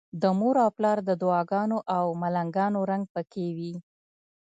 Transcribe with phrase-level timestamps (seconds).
[0.21, 3.73] د مور او پلار د دعاګانو او ملنګانو رنګ پکې وي.